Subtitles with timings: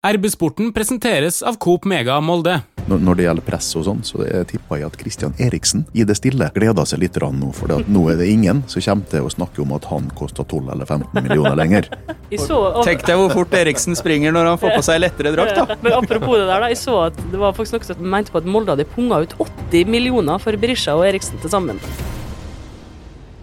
[0.00, 2.54] RB-sporten presenteres av Coop Mega Molde.
[2.88, 6.16] Når, når det gjelder press og sånn, så tipper jeg at Christian Eriksen i det
[6.16, 7.50] stille gleder seg litt nå.
[7.52, 10.72] For nå er det ingen som kommer til å snakke om at han koster 12
[10.72, 11.90] eller 15 millioner lenger.
[12.48, 15.76] Så, Tenk deg hvor fort Eriksen springer når han får på seg lettere drakt, da.
[15.84, 16.72] Men apropos det der, da.
[16.72, 19.36] Jeg så at det var faktisk noen som mente på at Molde hadde punga ut
[19.36, 21.76] 80 millioner for Berisha og Eriksen til sammen.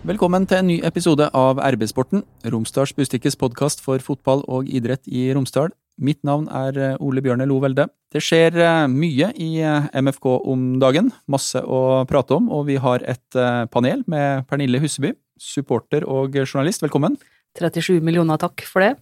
[0.10, 5.30] Velkommen til en ny episode av RB-sporten, Romsdals Bustikkes podkast for fotball og idrett i
[5.38, 5.76] Romsdal.
[5.98, 7.88] Mitt navn er eh, Ole Bjørne Lo Velde.
[8.14, 12.78] Det skjer eh, mye i eh, MFK om dagen, masse å prate om, og vi
[12.82, 13.39] har et
[13.74, 16.86] panel med Pernille Husseby, supporter og journalist.
[16.86, 17.18] Velkommen.
[17.57, 18.93] 37 millioner, takk for det.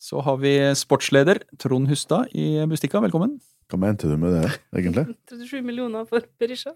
[0.00, 3.38] Så har vi sportsleder Trond Hustad i Bustikka, velkommen.
[3.70, 5.06] Hva mente du med det, egentlig?
[5.30, 6.74] 37 millioner for Berisha.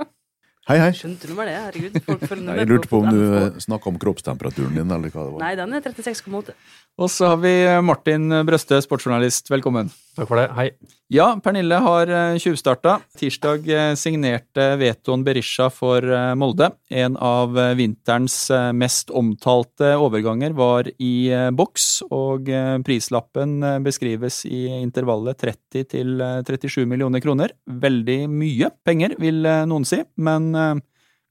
[0.65, 0.93] Hei, hei.
[0.97, 1.59] Skjønte du meg det?
[1.61, 1.97] Herregud.
[2.07, 5.35] Folk følger med Jeg lurte på om du snakka om kroppstemperaturen din, eller hva det
[5.35, 5.43] var.
[5.43, 6.55] Nei, den er 36,8.
[6.95, 9.49] Og så har vi Martin Brøste, sportsjournalist.
[9.51, 9.89] Velkommen.
[10.15, 10.45] Takk for det.
[10.55, 10.69] Hei.
[11.11, 13.01] Ja, Pernille har eh, tjuvstarta.
[13.19, 16.71] Tirsdag eh, signerte Veton Berisha for eh, Molde.
[16.95, 23.59] En av eh, vinterens eh, mest omtalte overganger var i eh, boks, og eh, prislappen
[23.59, 27.59] eh, beskrives i intervallet 30 til eh, 37 millioner kroner.
[27.67, 30.77] Veldig mye penger, vil eh, noen si, men eh,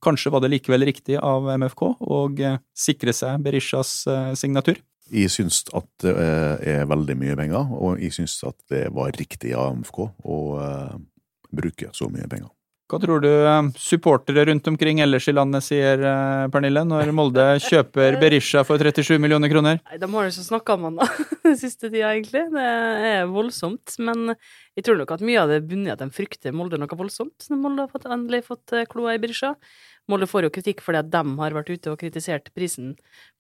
[0.04, 4.84] kanskje var det likevel riktig av MFK å eh, sikre seg Berishas eh, signatur.
[5.12, 6.14] Jeg syns at det
[6.74, 10.96] er veldig mye penger, og jeg syns at det var riktig av MFK å uh,
[11.54, 12.52] bruke så mye penger.
[12.94, 17.46] Hva tror du eh, supportere rundt omkring ellers i landet sier, eh, Pernille, når Molde
[17.70, 19.80] kjøper Berisha for 37 millioner kroner?
[19.88, 21.08] Nei, De har jo ikke snakka om han da,
[21.48, 22.44] den siste tida, egentlig.
[22.54, 22.68] Det
[23.10, 23.96] er voldsomt.
[24.04, 24.36] Men
[24.78, 27.48] jeg tror nok at mye av det bunner i at de frykter Molde noe voldsomt.
[27.50, 29.56] Når Molde har fått, endelig fått eh, kloa i Berisha.
[30.12, 32.92] Molde får jo kritikk fordi at de har vært ute og kritisert prisen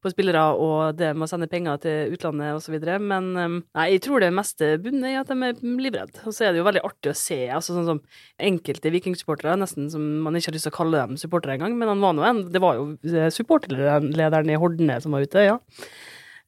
[0.03, 2.78] på spillere og det med å sende penger til utlandet osv.
[3.03, 6.23] Men um, nei, jeg tror det meste bunner i at de er livredde.
[6.23, 8.02] Og så er det jo veldig artig å se altså sånn som
[8.39, 11.91] enkelte vikingsupportere, nesten som man ikke har lyst til å kalle dem supportere engang, men
[11.91, 15.59] han var nå en Det var jo eh, supporterlederen i Hordene som var ute, ja.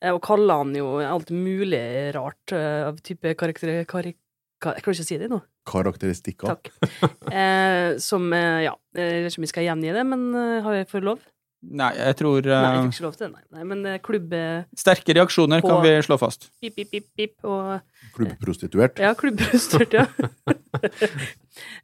[0.02, 1.84] Eh, Og kaller han jo alt mulig
[2.16, 3.84] rart eh, av type karakter...
[3.90, 4.18] Karik,
[4.66, 5.40] ka- jeg klarer ikke å si det nå.
[5.70, 6.58] Karakteristikker.
[6.58, 6.74] Takk.
[7.32, 10.82] Eh, som eh, Ja, jeg vet ikke om vi skal gjengi det, men eh, har
[10.82, 11.24] jeg fått lov?
[11.66, 13.44] Nei, jeg tror Nei, jeg eh, fikk ikke lov til det, nei.
[13.58, 16.52] nei men eh, klubb eh, Sterke reaksjoner På- kan vi slå fast.
[16.62, 17.80] pip, pip, pip, pip og
[18.14, 19.00] Klubbprostituert.
[19.02, 20.06] Ja, klubbprostituert, ja.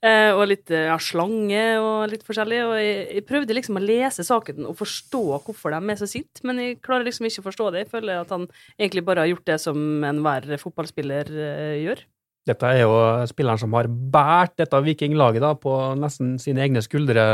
[0.05, 2.59] eh, og litt eh, ja, slange og litt forskjellig.
[2.67, 6.43] Og jeg, jeg prøvde liksom å lese saken og forstå hvorfor de er så sinte,
[6.47, 7.85] men jeg klarer liksom ikke å forstå det.
[7.85, 8.45] Jeg føler at han
[8.77, 12.05] egentlig bare har gjort det som enhver fotballspiller eh, gjør.
[12.47, 12.95] Dette er jo
[13.29, 17.25] spilleren som har båret dette vikinglaget da, på nesten sine egne skuldre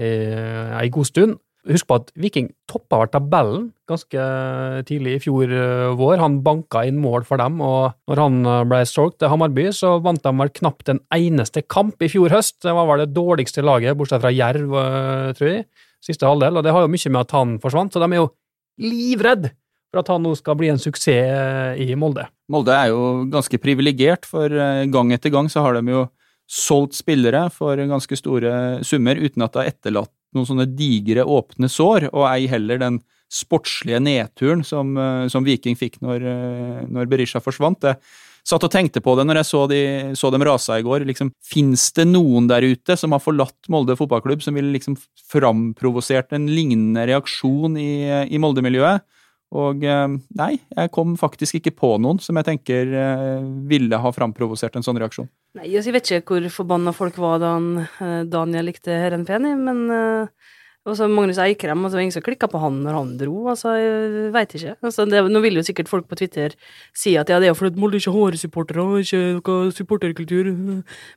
[0.00, 1.38] eh, ei god stund.
[1.68, 4.22] Husk på at Viking toppa vel tabellen ganske
[4.88, 6.16] tidlig i fjor eh, vår.
[6.22, 9.98] Han banka inn mål for dem, og når han eh, ble solgt til Hamarby, så
[10.00, 12.62] vant de vel knapt en eneste kamp i fjor høst.
[12.64, 15.66] Det var vel det dårligste laget, bortsett fra Jerv, eh, tror jeg,
[16.00, 18.30] siste halvdel, og det har jo mye med at han forsvant, så de er jo
[18.80, 19.50] livredd
[19.90, 22.28] for at han nå skal bli en suksess eh, i Molde.
[22.50, 26.06] Molde er jo ganske privilegert, for eh, gang etter gang så har de jo
[26.50, 31.70] solgt spillere for ganske store summer uten at det har etterlatt noen sånne digre, åpne
[31.70, 33.00] sår, og ei heller den
[33.30, 36.26] sportslige nedturen som, eh, som Viking fikk når,
[36.90, 37.86] når Berisha forsvant.
[37.86, 37.98] Jeg
[38.46, 39.80] satt og tenkte på det når jeg så, de,
[40.18, 41.04] så dem rasa i går.
[41.10, 44.96] Liksom, Fins det noen der ute som har forlatt Molde fotballklubb, som ville liksom
[45.30, 47.90] framprovosert en lignende reaksjon i,
[48.30, 49.06] i Molde-miljøet?
[49.50, 54.12] Og eh, nei, jeg kom faktisk ikke på noen som jeg tenker eh, ville ha
[54.14, 55.26] framprovosert en sånn reaksjon.
[55.58, 59.82] Nei, jeg vet ikke hvor forbanna folk var da eh, Daniel likte Herren Feni, men
[60.90, 63.36] eh, også Magnus Eikrem, altså, så var ingen som klikka på han når han dro,
[63.52, 64.74] altså, jeg veit ikke.
[64.82, 66.56] Altså, det, nå vil jo sikkert folk på Twitter
[66.96, 70.50] si at ja, det er jo fordi Molde ikke har supportere, ikke noe supporterkultur.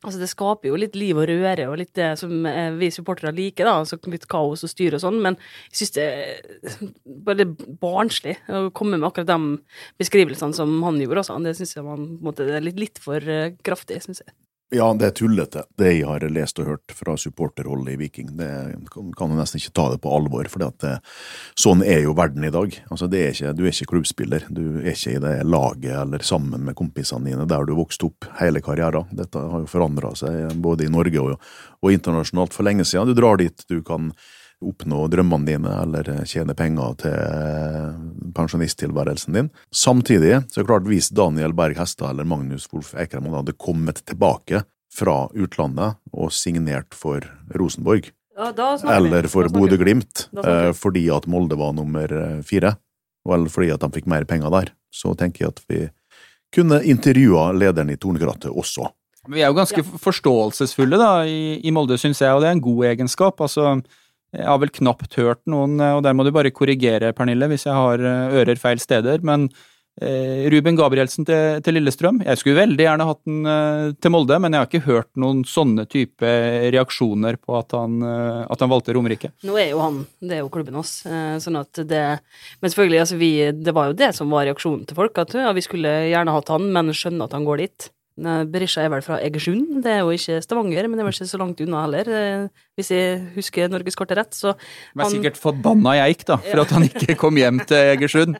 [0.03, 3.33] Altså, det skaper jo litt liv og røre, og litt det som eh, vi supportere
[3.35, 5.39] liker, da, altså litt kaos og styr og sånn, men
[5.72, 6.94] jeg syns det er
[7.28, 7.47] bare
[7.81, 9.57] barnslig å komme med akkurat de
[10.01, 11.41] beskrivelsene som han gjorde, altså.
[11.44, 14.24] Det syns jeg man, på en måte, det er litt, litt for eh, kraftig, syns
[14.25, 14.33] jeg.
[14.74, 18.31] Ja, det er tullete, det jeg har lest og hørt fra supporterholdet i Viking.
[18.40, 18.48] Det
[18.90, 20.66] kan jo nesten ikke ta det på alvor, for
[21.60, 22.74] sånn er jo verden i dag.
[22.90, 26.66] Altså, er ikke, du er ikke klubbspiller, du er ikke i det laget eller sammen
[26.66, 29.14] med kompisene dine der du vokste opp hele karrieren.
[29.14, 31.52] Dette har jo forandra seg både i Norge og,
[31.84, 33.14] og internasjonalt for lenge siden.
[33.14, 34.10] Du drar dit du kan
[34.63, 39.50] oppnå drømmene dine eller tjene penger til pensjonisttilværelsen din.
[39.73, 44.03] Samtidig så er det klart hvis Daniel Berg Hestad eller Magnus Wolff Eikrem hadde kommet
[44.07, 44.63] tilbake
[44.94, 47.25] fra utlandet og signert for
[47.57, 48.50] Rosenborg, Ja,
[48.89, 49.45] eller for.
[49.53, 52.71] Bodø-Glimt, eh, fordi at Molde var nummer eh, fire,
[53.29, 55.81] eller fordi at de fikk mer penger der, så tenker jeg at vi
[56.53, 58.89] kunne intervjua lederen i Tornekrattet også.
[59.29, 62.65] Vi er jo ganske forståelsesfulle da, i, i Molde, syns jeg, og det er en
[62.65, 63.39] god egenskap.
[63.41, 63.77] Altså,
[64.33, 67.77] jeg har vel knapt hørt noen, og der må du bare korrigere, Pernille, hvis jeg
[67.77, 69.45] har eh, ører feil steder, men
[70.01, 74.39] eh, Ruben Gabrielsen til, til, Lillestrøm Jeg skulle veldig gjerne hatt den eh, til Molde,
[74.41, 76.33] men jeg har ikke hørt noen sånne type
[76.74, 79.33] reaksjoner på at han, eh, at han valgte Romerike.
[79.45, 82.06] Nå er jo han Det er jo klubben oss, eh, sånn at det
[82.62, 85.53] Men selvfølgelig, altså vi Det var jo det som var reaksjonen til folk, at ja,
[85.53, 87.94] vi skulle gjerne hatt han, men skjønner at han går dit.
[88.15, 91.30] Berisha er vel fra Egersund, det er jo ikke Stavanger, men det er vel ikke
[91.31, 94.38] så langt unna heller, eh, hvis jeg husker norgeskartet rett.
[94.38, 98.38] Så han er sikkert forbanna geik, da, for at han ikke kom hjem til Egersund.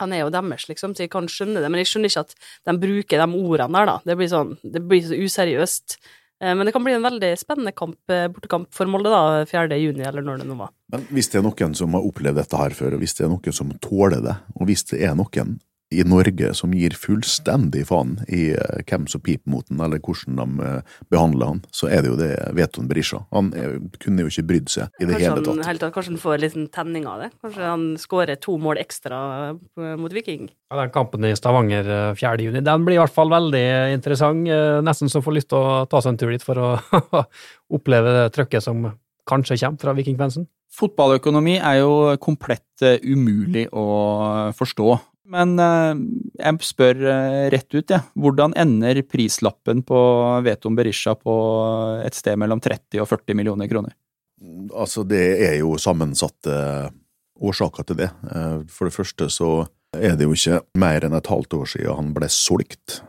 [0.00, 2.34] Han er jo deres, liksom, så jeg kan skjønne det, men jeg skjønner ikke at
[2.66, 3.96] de bruker de ordene der, da.
[4.08, 5.98] Det blir sånn, det blir så useriøst.
[6.40, 9.78] Eh, men det kan bli en veldig spennende kamp, eh, bortekamp for Molde, da, 4.
[9.84, 10.72] juni, eller når det nå var.
[10.96, 13.32] Men hvis det er noen som har opplevd dette her før, og hvis det er
[13.36, 15.58] noen som tåler det, og hvis det er noen
[15.94, 20.40] i Norge som gir fullstendig faen i uh, hvem som piper mot den, eller hvordan
[20.40, 23.22] de uh, behandler han, så er det jo det Veton Berisha.
[23.34, 25.52] Han er, kunne jo ikke brydd seg i det hele tatt.
[25.52, 25.94] Han, tatt.
[25.94, 27.30] kanskje han får litt tenning av det?
[27.44, 29.20] Kanskje han skårer to mål ekstra
[29.52, 30.48] eh, mot Viking?
[30.70, 31.88] Ja, den Kampen i Stavanger
[32.18, 32.34] 4.
[32.42, 33.64] juni den blir i hvert fall veldig
[33.94, 34.48] interessant.
[34.84, 36.68] Nesten så får lyst til å ta seg en tur dit for å
[37.76, 38.88] oppleve det trøkket som
[39.28, 40.46] kanskje kommer fra vikingfansen.
[40.74, 41.92] Fotballøkonomi er jo
[42.22, 43.84] komplett umulig å
[44.58, 44.96] forstå.
[45.24, 45.92] Men eh,
[46.36, 47.96] jeg spør eh, rett ut, jeg.
[47.96, 48.02] Ja.
[48.20, 50.00] Hvordan ender prislappen på
[50.44, 51.36] Veton Berisha på
[52.04, 53.96] et sted mellom 30 og 40 millioner kroner?
[54.74, 56.58] Altså, det er jo sammensatte
[57.40, 58.10] årsaker til det.
[58.28, 59.50] Eh, for det første så
[59.96, 63.00] er det jo ikke mer enn et halvt år siden han ble solgt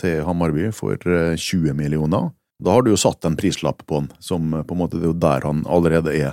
[0.00, 2.30] til Hammarby for 20 millioner.
[2.60, 5.12] Da har du jo satt en prislapp på han, som på en måte det er
[5.12, 6.32] jo der han allerede er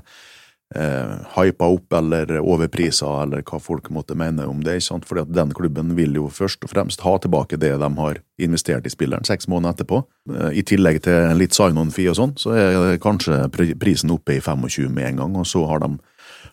[0.75, 4.78] eh, hypa opp eller overprisa, eller hva folk måtte mene om det.
[4.78, 5.08] ikke sant?
[5.08, 8.86] Fordi at den klubben vil jo først og fremst ha tilbake det de har investert
[8.86, 10.04] i spilleren seks måneder etterpå.
[10.34, 13.46] Eh, I tillegg til litt sign-on-fee og sånn, så er kanskje
[13.80, 15.96] prisen oppe i 25 med en gang, og så har de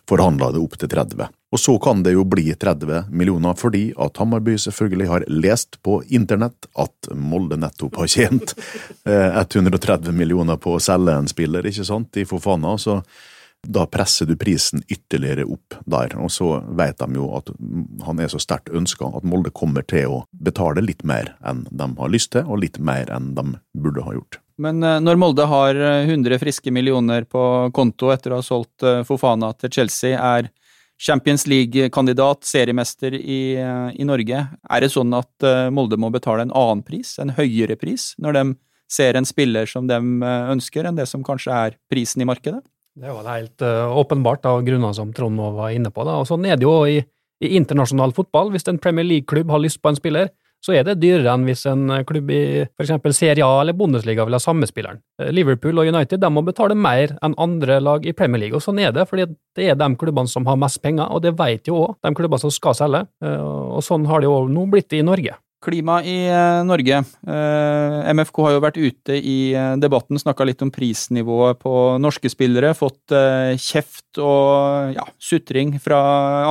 [0.09, 1.27] forhandla det opp til 30.
[1.55, 6.01] Og så kan det jo bli 30 millioner, fordi at Hammarby selvfølgelig har lest på
[6.13, 8.53] internett at Molde nettopp har tjent
[9.05, 12.75] 130 eh, millioner på å selge en spiller, ikke sant, i Fofana.
[12.77, 12.99] så
[13.67, 17.51] da presser du prisen ytterligere opp der, og så vet de jo at
[18.05, 21.91] han er så sterkt ønska at Molde kommer til å betale litt mer enn de
[21.97, 24.39] har lyst til, og litt mer enn de burde ha gjort.
[24.61, 27.41] Men eh, når Molde har 100 friske millioner på
[27.75, 30.51] konto etter å ha solgt eh, Fofana til Chelsea, er
[30.95, 36.55] Champions League-kandidat, seriemester i, eh, i, Norge, er det sånn at Molde må betale en
[36.55, 38.45] annen pris, en høyere pris, når de
[38.91, 39.97] ser en spiller som de
[40.53, 42.61] ønsker, enn det som kanskje er prisen i markedet?
[42.95, 46.05] Det er vel helt uh, åpenbart av grunner som Trond nå var inne på.
[46.07, 46.15] Da.
[46.21, 47.01] Og Sånn er det jo i,
[47.43, 48.53] i internasjonal fotball.
[48.53, 50.31] Hvis en Premier League-klubb har lyst på en spiller,
[50.65, 52.93] så er det dyrere enn hvis en klubb i f.eks.
[53.13, 55.01] Serie A eller Bundesliga vil ha samme spilleren.
[55.21, 58.65] Eh, Liverpool og United de må betale mer enn andre lag i Premier League, og
[58.65, 59.27] sånn er det, fordi
[59.57, 62.41] det er de klubbene som har mest penger, og det vet jo òg de klubbene
[62.41, 63.05] som skal selge.
[63.23, 63.41] Eh,
[63.77, 65.37] og sånn har det jo nå blitt i Norge.
[65.65, 67.01] Klima i eh, Norge.
[67.27, 72.29] Eh, MFK har jo vært ute i eh, debatten, snakka litt om prisnivået på norske
[72.31, 72.75] spillere.
[72.77, 73.15] Fått
[73.61, 75.99] kjeft og ja, sutring fra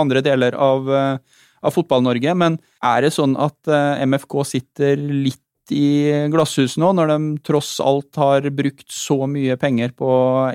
[0.00, 2.34] andre deler av, av Fotball-Norge.
[2.38, 3.70] Men er det sånn at
[4.04, 5.40] MFK sitter litt
[5.72, 10.10] i glasshus nå, når de tross alt har brukt så mye penger på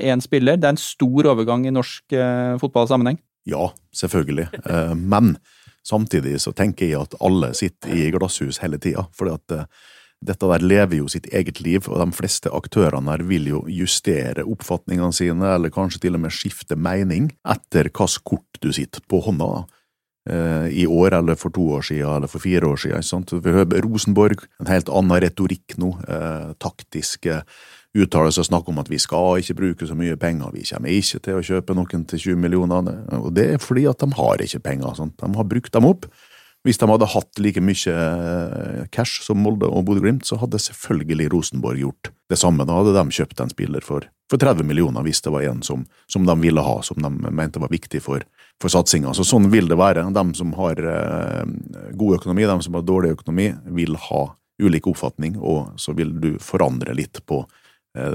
[0.06, 0.60] én spiller?
[0.60, 2.20] Det er en stor overgang i norsk
[2.62, 3.18] fotballsammenheng?
[3.50, 4.52] Ja, selvfølgelig.
[5.00, 5.38] Men
[5.90, 9.88] Samtidig så tenker jeg at alle sitter i glasshus hele tida, fordi at uh,
[10.20, 14.44] dette der lever jo sitt eget liv, og de fleste aktørene her vil jo justere
[14.44, 19.24] oppfatningene sine, eller kanskje til og med skifte mening, etter hvilket kort du sitter på
[19.26, 19.66] hånda.
[20.30, 23.06] Uh, I år, eller for to år siden, eller for fire år siden.
[23.08, 23.32] Sant?
[23.34, 25.96] Vi hører Rosenborg, en helt annen retorikk nå.
[26.04, 27.40] Uh, taktiske
[27.98, 30.94] uttaler seg og snakker om at vi skal ikke bruke så mye penger, vi kommer
[30.94, 32.92] ikke til å kjøpe noen til 20 millioner.
[33.18, 34.94] Og det er fordi at de har ikke penger.
[35.00, 35.18] Sant?
[35.22, 36.06] De har brukt dem opp.
[36.68, 41.30] Hvis de hadde hatt like mye eh, cash som Molde og Bodø-Glimt, så hadde selvfølgelig
[41.32, 42.66] Rosenborg gjort det samme.
[42.68, 45.86] Da hadde de kjøpt en spiller for, for 30 millioner, hvis det var en som,
[46.12, 48.26] som, de ville ha, som de mente var viktig for,
[48.60, 49.16] for satsinga.
[49.16, 50.04] Så sånn vil det være.
[50.12, 51.56] De som har eh,
[51.96, 54.26] god økonomi, de som har dårlig økonomi, vil ha
[54.60, 57.46] ulik oppfatning, og så vil du forandre litt på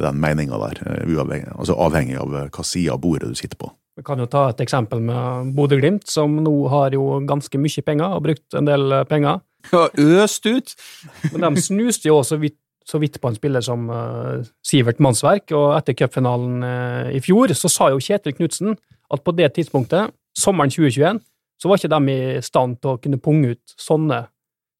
[0.03, 3.59] den meninga der, eh, uavhengig, altså avhengig av eh, hva side av bordet du sitter
[3.61, 3.71] på.
[3.95, 8.17] Vi kan jo ta et eksempel med Bodø-Glimt, som nå har jo ganske mye penger,
[8.17, 9.43] og brukt en del penger.
[9.71, 10.75] Ja, øst ut!
[11.33, 15.77] Men de snuste jo vidt, så vidt på en spiller som uh, Sivert Mannsverk, og
[15.79, 18.75] etter cupfinalen uh, i fjor så sa jo Kjetil Knutsen
[19.15, 21.23] at på det tidspunktet, sommeren 2021,
[21.63, 24.25] så var ikke de i stand til å kunne punge ut sånne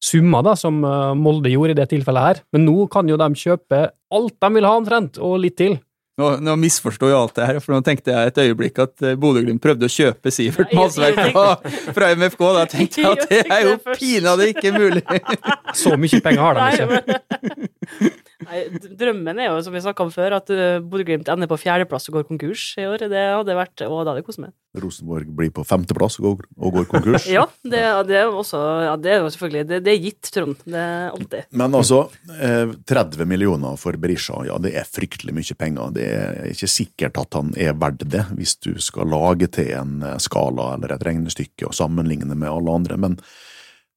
[0.03, 2.43] summer da, som eh, Molde gjorde i det tilfellet her.
[2.55, 5.79] Men nå kan jo de kjøpe alt de vil ha omtrent, og litt til.
[6.15, 9.17] Nå, nå misforsto jeg alt det her, for nå tenkte jeg et øyeblikk at eh,
[9.19, 12.43] Bodø-Glimt prøvde å kjøpe Sivert Malsverk fra, fra MFK.
[12.55, 15.03] Da tenkte jeg at det er jo pinadø ikke mulig.
[15.81, 17.67] Så mye penger har de ikke.
[18.45, 18.65] Nei,
[18.99, 22.19] drømmen er jo, som vi snakka om før, at uh, Bodø-Glimt ender på fjerdeplass og
[22.19, 23.07] går konkurs i år.
[23.11, 24.53] Det hadde vært Og da hadde jeg kost meg.
[24.75, 27.27] Rosenborg blir på femteplass og går, og går konkurs.
[27.35, 30.59] Ja, det, det er også Ja, det er jo selvfølgelig Det, det er gitt, Trond.
[30.65, 31.49] Det er alltid.
[31.55, 32.01] Men altså,
[32.35, 35.95] eh, 30 millioner for Berisha, ja det er fryktelig mye penger.
[35.95, 39.99] Det er ikke sikkert at han er verdt det, hvis du skal lage til en
[40.03, 42.99] eh, skala eller et regnestykke og sammenligne med alle andre.
[42.99, 43.19] Men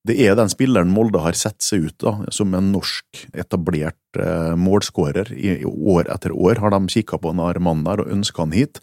[0.07, 4.55] det er den spilleren Molde har sett seg ut da, som en norsk etablert eh,
[4.57, 5.33] målskårer.
[5.35, 8.81] I, år etter år har de kikka på en mannen der og ønska han hit.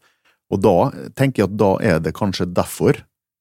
[0.53, 2.99] Og da tenker jeg at da er det kanskje derfor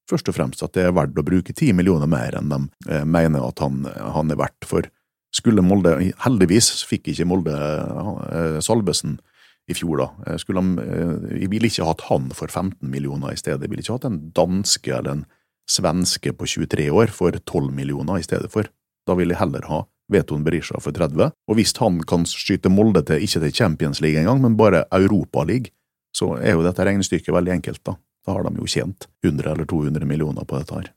[0.09, 3.05] først og fremst at det er verdt å bruke ti millioner mer enn de eh,
[3.05, 4.67] mener at han, han er verdt.
[4.69, 4.87] For
[5.35, 9.19] skulle Molde Heldigvis fikk ikke Molde eh, Salvesen
[9.67, 10.09] i fjor, da.
[10.25, 13.65] Eh, Skulle de, eh, vi ville ikke hatt han for 15 millioner i stedet.
[13.65, 15.25] Vi ville ikke hatt en danske eller en
[15.69, 18.69] svenske på 23 år for 12 millioner i stedet for.
[19.05, 21.31] Da ville jeg heller ha Veton Berisha for 30.
[21.49, 25.71] Og hvis han kan skyte Molde til, ikke til Champions League engang, men bare Europaliga,
[26.15, 27.97] så er jo dette regnestykket veldig enkelt, da.
[28.25, 30.91] Da har de jo tjent 100 eller 200 millioner på dette her.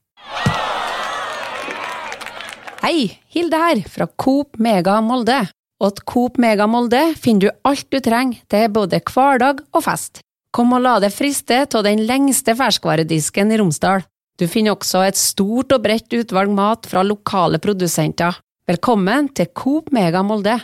[2.78, 5.42] Hei, Hilde her, fra Coop Mega Molde.
[5.82, 10.22] Og at Coop Mega Molde finner du alt du trenger til både hverdag og fest.
[10.54, 14.06] Kom og la deg friste av den lengste ferskvaredisken i Romsdal.
[14.38, 18.36] Du finner også et stort og bredt utvalg mat fra lokale produsenter.
[18.70, 20.54] Velkommen til Coop Mega Molde.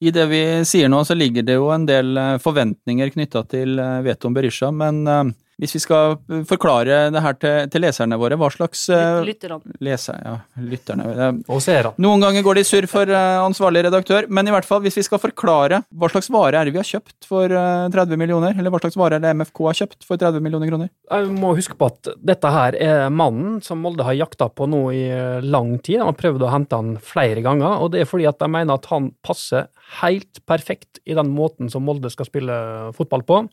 [0.00, 3.76] I det vi sier nå, så ligger det jo en del eh, forventninger knytta til
[3.78, 5.20] eh, Veton Berisha, men eh,
[5.62, 9.76] hvis vi skal eh, forklare det her til, til leserne våre, hva slags eh, Lytterne.
[9.84, 11.94] Leser, ja, lytterne eh, Og seerne.
[12.02, 14.98] Noen ganger går det i surr for eh, ansvarlig redaktør, men i hvert fall, hvis
[14.98, 18.56] vi skal forklare hva slags vare er det vi har kjøpt for eh, 30 millioner,
[18.58, 20.90] eller hva slags vare er det MFK har kjøpt for 30 millioner kroner?
[21.12, 24.82] Jeg må huske på at dette her er mannen som Molde har jakta på nå
[24.96, 26.00] i eh, lang tid.
[26.02, 28.74] De har prøvd å hente han flere ganger, og det er fordi at de mener
[28.80, 32.56] at han passer helt perfekt i den måten som Molde skal spille
[32.96, 33.44] fotball på.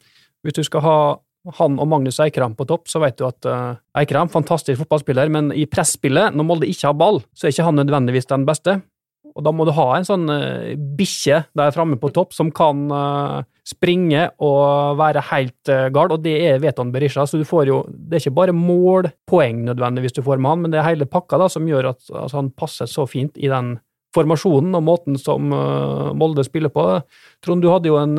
[0.46, 1.00] Hvis du skal ha
[1.60, 5.54] han og Magnus Eikram på topp, så vet du at uh, Eikram, fantastisk fotballspiller, men
[5.56, 8.80] i presspillet, når Molde ikke har ball, så er ikke han nødvendigvis den beste.
[9.38, 12.88] Og da må du ha en sånn uh, bikkje der framme på topp som kan
[12.92, 17.26] uh, springe og være helt uh, gal, og det er Veton Berisha.
[17.30, 20.74] Så du får jo Det er ikke bare målpoeng nødvendigvis du får med han, men
[20.74, 23.78] det er hele pakka da som gjør at altså, han passer så fint i den
[24.16, 26.88] formasjonen og måten som uh, Molde spiller på.
[27.46, 28.18] Trond, du hadde jo en,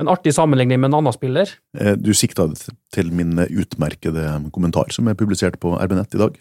[0.00, 1.52] en artig sammenligning med en annen spiller.
[1.78, 2.48] Eh, Du sikta
[2.94, 6.38] til min utmerkede kommentar som er publisert på RB-nett i dag.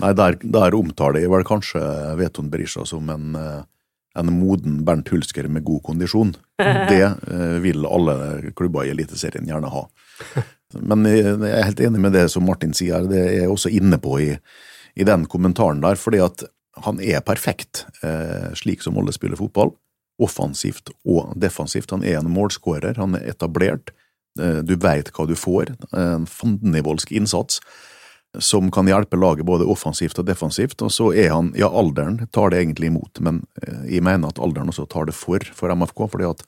[0.00, 1.82] Nei, der, der omtaler jeg vel kanskje
[2.18, 3.60] Veton Berisha som en, eh,
[4.18, 6.34] en moden Bernt Hulsker med god kondisjon.
[6.90, 9.84] Det eh, vil alle klubber i Eliteserien gjerne ha.
[10.80, 13.98] Men jeg er helt enig med det som Martin sier, det er jeg også inne
[13.98, 14.32] på i,
[14.94, 16.44] i den kommentaren der, fordi at
[16.84, 19.74] han er perfekt eh, slik som Molde spiller fotball.
[20.20, 21.90] Offensivt og defensivt.
[21.94, 23.94] Han er en målskårer, han er etablert.
[24.40, 25.74] Eh, Du veit hva du får.
[25.96, 27.60] En fandenivoldsk innsats
[28.38, 30.82] som kan hjelpe laget både offensivt og defensivt.
[30.82, 34.38] Og så er han Ja, alderen tar det egentlig imot, men eh, jeg mener at
[34.38, 36.06] alderen også tar det for for MFK.
[36.10, 36.44] fordi at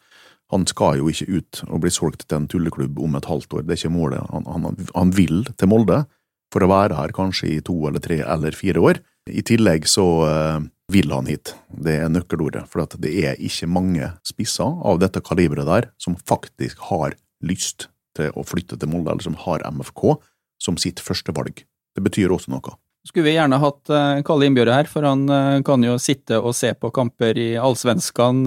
[0.52, 3.62] han skal jo ikke ut og bli solgt til en tulleklubb om et halvt år.
[3.64, 4.26] Det er ikke målet.
[4.30, 6.04] Han, han, han vil til Molde
[6.52, 9.00] for å være her kanskje i to eller tre eller fire år.
[9.30, 11.54] I tillegg så eh, vil han hit.
[11.70, 12.64] Det er nøkkelordet.
[12.70, 18.34] For det er ikke mange spisser av dette kaliberet der som faktisk har lyst til
[18.36, 20.16] å flytte til Molde, eller som har MFK
[20.62, 21.64] som sitt førstevalg.
[21.96, 22.74] Det betyr også noe.
[23.06, 26.54] Skulle vi gjerne hatt uh, Kalle Innbjørg her, for han eh, kan jo sitte og
[26.54, 28.44] se på kamper i Allsvenskan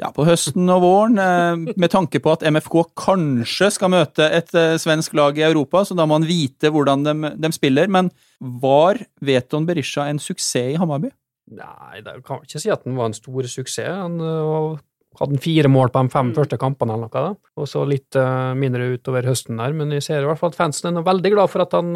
[0.00, 4.52] ja, på høsten og våren, eh, med tanke på at MFK kanskje skal møte et
[4.54, 7.88] eh, svensk lag i Europa, så da må han vite hvordan de, de spiller.
[7.88, 8.10] Men
[8.40, 11.12] var Veton Berisha en suksess i Hammarby?
[11.56, 13.88] Nei, det kan ikke si at den var en stor suksess.
[13.94, 14.76] Han øh,
[15.20, 16.34] hadde fire mål på de fem Mm.
[16.36, 17.52] første kampene, eller noe, da.
[17.56, 18.18] og så litt
[18.58, 19.72] mindre utover høsten der.
[19.72, 21.94] Men jeg ser i hvert fall at fansen er veldig glad for at han,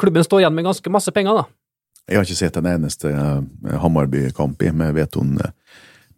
[0.00, 1.44] klubben står igjen med ganske masse penger.
[1.44, 1.46] da.
[2.08, 5.52] Jeg har ikke sett en eneste eh, Hammarby-kamp med Veton eh,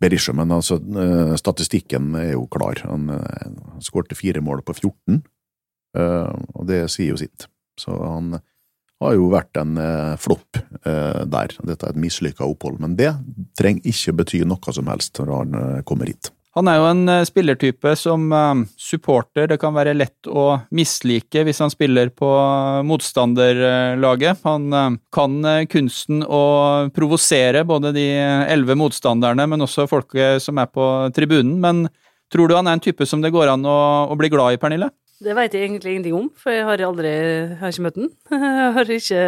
[0.01, 2.81] Berisha, men altså, eh, statistikken er jo klar.
[2.89, 5.21] Han uh, skårte fire mål på 14,
[5.99, 7.49] eh, og det sier jo sitt.
[7.81, 8.39] Så han
[9.01, 11.55] har jo vært en eh, flopp eh, der.
[11.65, 13.13] Dette er et mislykka opphold, men det
[13.59, 16.33] trenger ikke bety noe som helst når han eh, kommer hit.
[16.59, 21.45] Han er jo en eh, spillertype som eh, supporter det kan være lett å mislike
[21.47, 24.43] hvis han spiller på eh, motstanderlaget.
[24.49, 25.37] Han kan
[25.71, 26.43] kunsten å
[26.97, 28.07] provosere både de
[28.51, 31.61] elleve motstanderne, men også folket som er på tribunen.
[31.63, 31.85] Men
[32.33, 33.79] tror du han er en type som det går an å,
[34.11, 34.91] å bli glad i, Pernille?
[35.21, 38.07] Det vet jeg egentlig ingenting om, for jeg har aldri jeg har ikke møtt den.
[38.41, 39.25] Jeg har ikke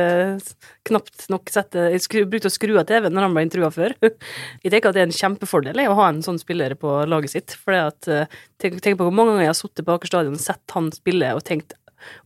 [0.88, 3.94] knapt nok sett det Jeg brukte å skru av TV-en når han ble intervjua før.
[4.64, 7.56] Jeg tenker at det er en kjempefordel å ha en sånn spiller på laget sitt.
[7.60, 10.76] For tenk, tenk på hvor mange ganger jeg har sittet på Aker stadion og sett
[10.78, 11.76] han spille og tenkt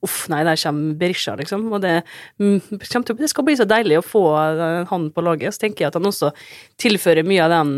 [0.05, 1.67] Uff, nei, der kommer Berisha, liksom.
[1.75, 1.99] Og det,
[2.41, 5.53] mm, det skal bli så deilig å få eh, han på laget.
[5.53, 6.31] Så tenker jeg at han også
[6.81, 7.75] tilfører mye av den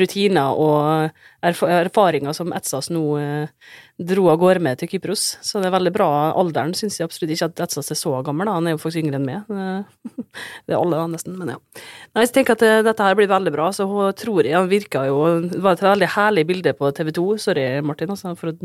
[0.00, 1.10] rutiner og
[1.44, 3.70] erfaringer som Etsas nå eh,
[4.00, 5.24] dro av gårde med til Kypros.
[5.44, 6.08] Så det er veldig bra.
[6.40, 8.56] Alderen syns jeg absolutt ikke at Etsas er så gammel, da.
[8.58, 9.50] han er jo faktisk yngre enn meg.
[10.66, 11.58] Det er alle, da, nesten, men ja.
[12.14, 13.70] Nei, jeg tenker at eh, dette her blir veldig bra.
[13.76, 17.12] Så hun tror jeg han virka jo Det var et veldig herlig bilde på TV
[17.14, 17.26] 2.
[17.48, 18.56] Sorry, Martin, altså, for å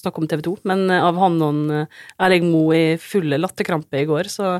[0.00, 1.72] snakke om TV 2, men eh, av han og
[2.20, 4.58] Erling Moe i full latterkrampe i går, så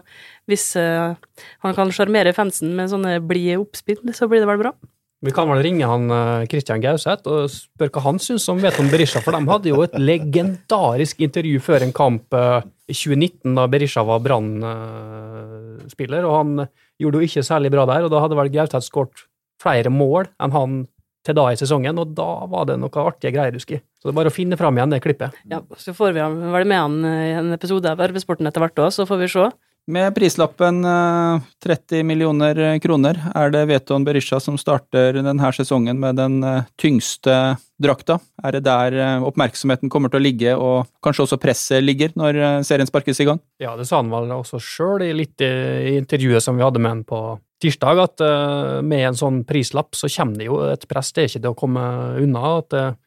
[0.50, 4.74] hvis han kan sjarmere fansen med sånne blide oppspill, så blir det vel bra.
[5.20, 6.08] Vi kan vel ringe han
[6.48, 6.50] Kristian
[6.80, 9.82] Christian Gauseth og spørre hva han syns om vet om Berisha, for de hadde jo
[9.84, 16.64] et legendarisk intervju før en kamp eh, i 2019, da Berisha var Brann-spiller, og han
[17.00, 19.26] gjorde jo ikke særlig bra der, og da hadde vel Gauseth skåret
[19.60, 20.80] flere mål enn han
[21.26, 23.84] til da i sesongen, og da var det noe artige greier, husker jeg.
[24.00, 25.36] Så det er bare å finne fram igjen det klippet.
[25.52, 28.88] Ja, så får vi vel med han i en episode av Arbeidssporten etter hvert òg,
[28.96, 29.50] så får vi se.
[29.90, 36.14] Med prislappen eh, 30 millioner kroner er det Veton Berisha som starter denne sesongen med
[36.20, 38.20] den eh, tyngste drakta.
[38.44, 42.38] Er det der eh, oppmerksomheten kommer til å ligge, og kanskje også presset ligger, når
[42.38, 43.42] eh, serien sparkes i gang?
[43.58, 47.04] Ja, det sa han vel også sjøl litt i, intervjuet som vi hadde med han
[47.08, 47.22] på
[47.64, 51.10] tirsdag, at eh, med en sånn prislapp så kommer det jo et press.
[51.16, 51.86] Det er ikke det å komme
[52.20, 52.56] unna.
[52.60, 52.98] at det er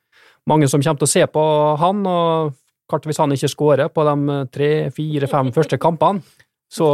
[0.52, 1.50] mange som kommer til å se på
[1.80, 2.58] han, og
[2.92, 6.25] klart hvis han ikke skårer på de tre, fire, fem første kampene,
[6.74, 6.89] så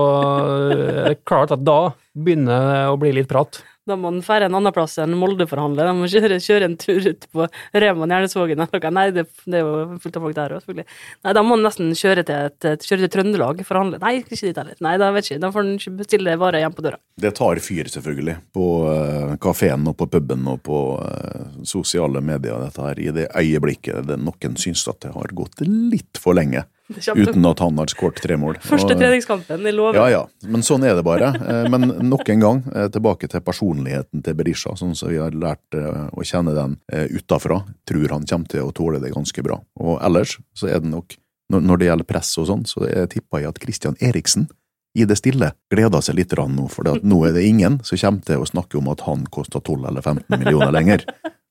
[0.70, 1.82] det er det klart at da
[2.12, 3.62] begynner det å bli litt prat.
[3.90, 5.88] Da må han dra en annen plass enn Molde-forhandler.
[5.90, 7.48] De må kjøre, kjøre en tur ut på
[7.82, 8.92] Reman Jernesvågen eller noe.
[8.94, 10.98] Nei, det, det er jo fullt av folk der òg, selvfølgelig.
[11.26, 14.02] Nei, da må han nesten kjøre til, et, kjøre til Trøndelag for å handle.
[14.04, 14.78] Nei, ikke dit heller.
[14.86, 15.42] Nei, da vet ikke.
[15.42, 17.02] Da får han ikke bestille varer hjemme på døra.
[17.26, 22.60] Det tar fyr, selvfølgelig, på uh, kafeen og på puben og på eh, sosiale medier,
[22.62, 26.68] dette her, i det øyeblikket det noen syns at det har gått litt for lenge
[26.90, 28.58] uten at han har skåret tre mål.
[28.66, 30.00] Første treningskampen, det lover.
[30.00, 31.32] Ja, ja, men sånn er det bare.
[31.38, 35.32] Eh, Men nok en gang, eh, tilbake til personligheten til Berisha, sånn som vi har
[35.32, 36.78] lært eh, å kjenne den
[37.14, 37.64] utafra.
[37.88, 39.60] Tror han kommer til å tåle det ganske bra.
[39.80, 41.18] Og ellers så er det nok,
[41.50, 44.50] når det gjelder press og sånn, så tipper jeg at Christian Eriksen
[44.98, 48.42] i det stille gleder seg litt nå, for nå er det ingen som kommer til
[48.42, 51.06] å snakke om at han koster 12 eller 15 millioner lenger.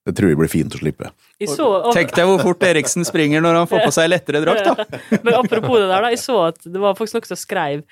[0.08, 1.10] Det tror jeg blir fint å slippe.
[1.44, 4.64] Så, og, Tenk deg hvor fort Eriksen springer når han får på seg lettere drakt,
[4.64, 5.00] da!
[5.26, 6.12] Men apropos det der, da.
[6.14, 7.84] Jeg så at det var faktisk noen som skrev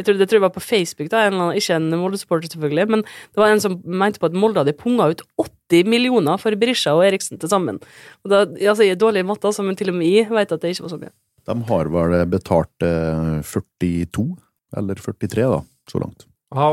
[0.00, 2.48] jeg tror, det tror jeg var på Facebook, da, en eller annen, ikke en Molde-supporter
[2.54, 6.40] selvfølgelig, men det var en som mente på at Molde hadde punga ut 80 millioner
[6.40, 7.80] for Berisha og Eriksen til sammen.
[8.24, 10.54] Og da, altså, Jeg er dårlig i matte, altså, men til og med jeg vet
[10.54, 11.12] at det ikke var så mye.
[11.52, 14.26] De har vel betalt eh, 42,
[14.80, 15.60] eller 43 da,
[15.92, 16.24] så langt.
[16.56, 16.68] Ha,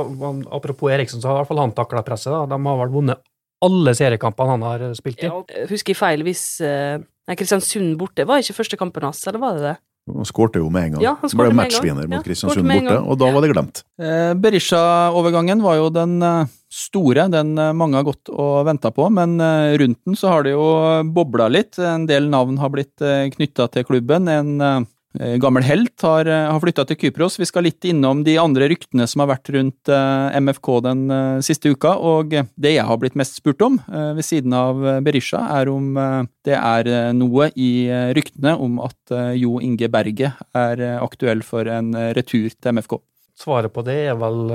[0.56, 2.32] apropos Eriksen, så har i hvert fall han takla presset.
[2.32, 2.46] da.
[2.52, 3.24] De har vel vunnet
[3.66, 5.30] alle seriekampene han har spilt i.
[5.30, 6.98] Ja, husker jeg feil hvis eh,
[7.30, 9.76] Nei, Kristiansund borte var ikke første kampen hans, eller var det det?
[10.10, 11.04] Han skårte jo med en gang.
[11.04, 13.84] Ja, han Ble matchvinner mot ja, Kristiansund borte, og da var det glemt.
[14.02, 19.06] Eh, Berisha-overgangen var jo den eh, store, den eh, mange har gått og venta på,
[19.14, 20.66] men eh, rundt den så har det jo
[21.14, 21.78] bobla litt.
[21.78, 22.98] En del navn har blitt
[23.36, 24.32] knytta til klubben.
[24.34, 24.80] En eh,
[25.18, 27.40] gammel helt har, eh, har flytta til Kypros.
[27.40, 31.40] Vi skal litt innom de andre ryktene som har vært rundt eh, MFK den eh,
[31.42, 34.86] siste uka, og eh, det jeg har blitt mest spurt om, eh, ved siden av
[34.86, 39.34] eh, Berisha, er om eh, det er eh, noe i eh, ryktene om at eh,
[39.42, 43.00] Jo Inge Berge er eh, aktuell for en eh, retur til MFK.
[43.40, 44.50] Svaret på det er vel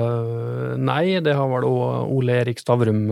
[0.77, 1.17] nei.
[1.25, 3.07] Det har vel Ole Erik Stavrum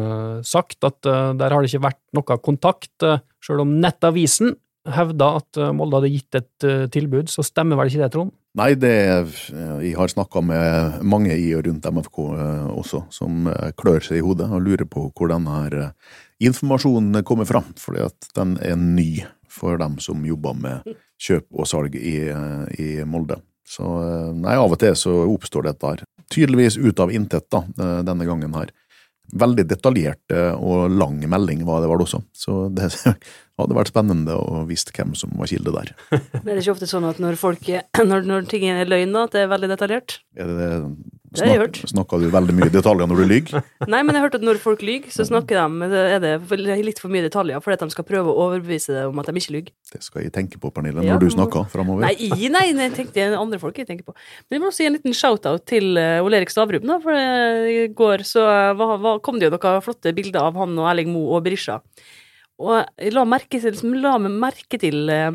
[0.46, 3.02] sagt, at der har det ikke vært noe kontakt.
[3.42, 4.54] Sjøl om Nettavisen
[4.90, 8.34] hevda at øh, Molde hadde gitt et øh, tilbud, så stemmer vel ikke det, Trond?
[8.54, 13.72] Nei, det Jeg har snakka med mange i og rundt MFK eh, også, som eh,
[13.80, 18.30] klør seg i hodet og lurer på hvor denne eh, informasjonen kommer fram, fordi at
[18.38, 23.40] den er ny for dem som jobber med kjøp og salg i, eh, i Molde.
[23.66, 26.04] Så eh, nei, av og til så oppstår dette her.
[26.34, 28.74] Tydeligvis ut av intet, da, eh, denne gangen her.
[29.34, 32.92] Veldig detaljert eh, og lang melding var det vel også, så det
[33.60, 35.94] hadde vært spennende å vise hvem som var kilde der.
[36.12, 37.70] Men er det ikke ofte sånn at når folk
[38.12, 40.20] når, når ting er løgn, at det er veldig detaljert.
[40.38, 40.72] Er det
[41.34, 41.80] Det har jeg hørt.
[41.90, 43.64] Snakker du veldig mye detaljer når du lyver?
[43.94, 46.34] Nei, men jeg har hørt at når folk lyver, så snakker de er det
[46.86, 49.42] litt for mye detaljer, fordi at de skal prøve å overbevise deg om at de
[49.42, 49.74] ikke lyver.
[49.94, 52.06] Det skal jeg tenke på, Pernille, Ja, når du snakker framover.
[52.06, 54.16] Nei, nei, nei, jeg tenkte jeg andre folk jeg tenker på.
[54.48, 57.18] Men jeg må også gi en liten shout-out til uh, Ole Erik Stavrum, da, for
[57.18, 60.78] eh, i går så eh, var, var, kom det jo noen flotte bilder av han
[60.78, 61.80] og Erling Moe og Berisha.
[62.64, 65.32] Og la merke til, la merke til eh,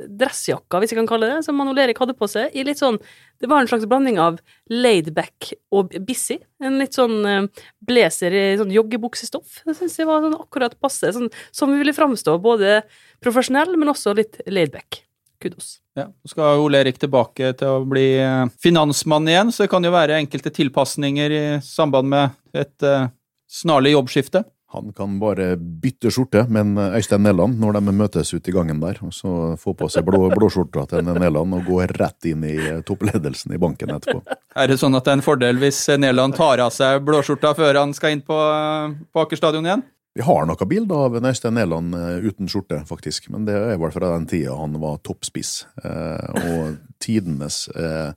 [0.00, 2.98] dressjakka, hvis jeg kan kalle det, som Manuel Erik hadde på seg, i litt sånn
[3.42, 4.36] Det var en slags blanding av
[4.70, 6.36] laidback og busy.
[6.62, 9.64] En litt sånn eh, blazer i sånn joggebuksestoff.
[9.66, 11.10] Det syns jeg var sånn akkurat passe.
[11.16, 12.84] Sånn, som ville framstå både
[13.22, 15.02] profesjonell, men også litt laidback.
[15.42, 15.80] Kudos.
[15.98, 19.82] Ja, så skal Ole Erik tilbake til å bli eh, finansmann igjen, så det kan
[19.82, 23.10] jo være enkelte tilpasninger i samband med et eh,
[23.50, 24.44] snarlig jobbskifte.
[24.72, 28.98] Han kan bare bytte skjorte med Øystein Næland når de møtes ute i gangen der,
[29.04, 32.82] og så få på seg blå, blåskjorta til Næland og gå rett inn i eh,
[32.88, 34.22] toppledelsen i banken etterpå.
[34.56, 37.82] Er det sånn at det er en fordel hvis Næland tar av seg blåskjorta før
[37.82, 39.84] han skal inn på, eh, på Aker stadion igjen?
[40.14, 43.94] Vi har noen bilder av Øystein Næland eh, uten skjorte, faktisk, men det er vel
[43.94, 45.54] fra den tida han var toppspiss.
[45.84, 48.12] Eh, og tidenes eh,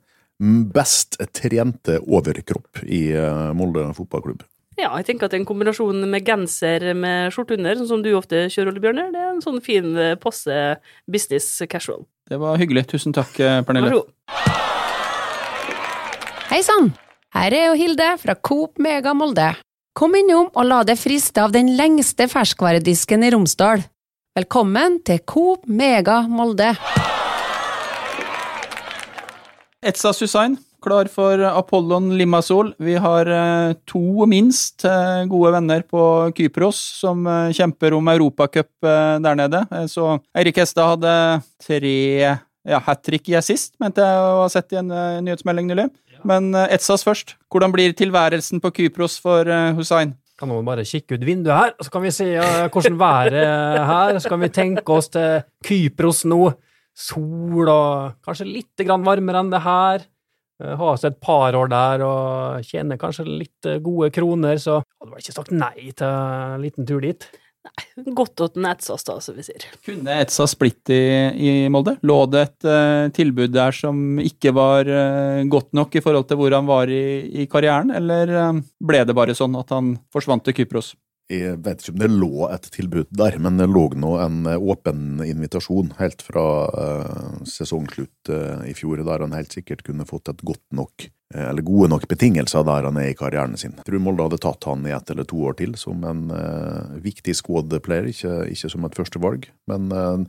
[0.72, 4.44] best trente overkropp i eh, Molde fotballklubb.
[4.76, 8.42] Ja, jeg tenker at en kombinasjon med genser med skjorte under, sånn som du ofte
[8.52, 10.52] kjører, Ole Bjørner, det er en sånn fin, eh, passe
[11.08, 12.04] business casual.
[12.28, 12.84] Det var hyggelig.
[12.90, 13.88] Tusen takk, eh, Vær Pernille.
[13.88, 14.08] så god.
[16.50, 16.92] Hei sann!
[17.32, 19.56] Her er jo Hilde fra Coop Mega Molde.
[19.96, 23.82] Kom innom og la deg friste av den lengste ferskvaredisken i Romsdal.
[24.36, 26.76] Velkommen til Coop Mega Molde.
[29.82, 32.70] Etsa Susain, klar for Apollon Limassol.
[32.78, 36.02] Vi har eh, to minst eh, gode venner på
[36.36, 39.64] Kypros som eh, kjemper om Europacup der nede.
[39.90, 41.14] Så Eirik Hestad hadde
[41.62, 41.96] tre
[42.66, 44.92] ja, hat trick i assist, mente jeg å ha sett i en
[45.26, 45.88] nyhetsmelding nylig.
[46.26, 47.34] Men eh, Etsas først.
[47.50, 50.14] Hvordan blir tilværelsen på Kypros for Hussein?
[50.36, 54.18] Kan noen bare kikke ut vinduet her, så kan vi se hvordan været er her.
[54.20, 56.44] Så kan vi tenke oss til Kypros nå.
[56.96, 60.04] Sol og kanskje litt grann varmere enn det her.
[60.62, 64.80] Eh, Ha seg et par år der og tjene kanskje litt eh, gode kroner, så
[64.82, 67.28] hadde vel ikke sagt nei til en liten tur dit.
[67.66, 69.64] Nei, Godt at den etsas, da, som vi sier.
[69.84, 71.00] Kunne Etsas blitt i,
[71.34, 71.96] i Molde?
[72.06, 76.38] Lå det et uh, tilbud der som ikke var uh, godt nok i forhold til
[76.38, 77.02] hvor han var i,
[77.42, 80.92] i karrieren, eller uh, ble det bare sånn at han forsvant til Kypros?
[81.26, 84.62] Jeg vet ikke om det lå et tilbud der, men det lå nå en eh,
[84.62, 90.30] åpen invitasjon helt fra eh, sesongslutt eh, i fjor, der han helt sikkert kunne fått
[90.30, 93.74] et godt nok, eller gode nok betingelser der han er i karrieren sin.
[93.80, 96.94] Jeg tror Molde hadde tatt han i ett eller to år til som en uh,
[97.02, 99.48] viktig squad-player, ikke, ikke som et førstevalg.
[99.66, 100.22] Men uh,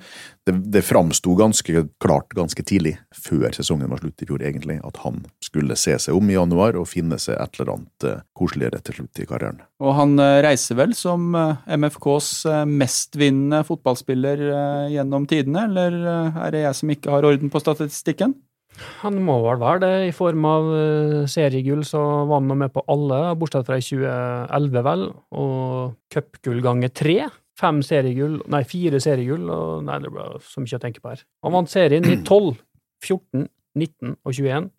[0.50, 4.98] det, det framsto ganske klart ganske tidlig, før sesongen var slutt i fjor egentlig, at
[5.06, 8.82] han skulle se seg om i januar og finne seg et eller annet uh, koseligere
[8.82, 9.62] til slutt i karrieren.
[9.84, 15.98] Og han eh, reiser vel som eh, MFKs eh, mestvinnende fotballspiller eh, gjennom tidene, eller
[16.02, 18.34] eh, er det jeg som ikke har orden på statistikken?
[19.02, 22.84] Han må vel være det, i form av eh, seriegull, så var han med på
[22.92, 25.06] alle, bortsett fra i 2011, vel,
[25.42, 27.18] og cupgull ganger tre.
[27.58, 31.24] Fem seriegull, nei, fire seriegull, og nei, det ble så mye å tenke på her.
[31.46, 32.54] Han vant serien i 12,
[33.06, 34.70] 14, 19 og 21,